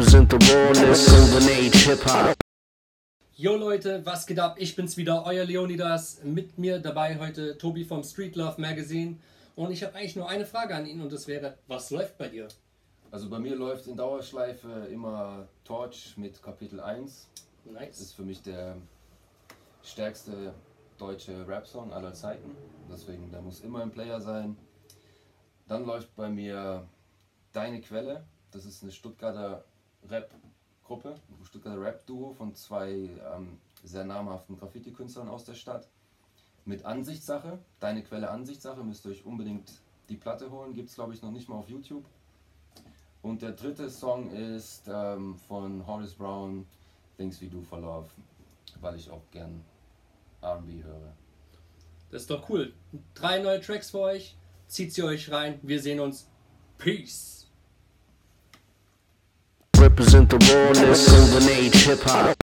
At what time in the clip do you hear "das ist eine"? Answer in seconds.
28.50-28.92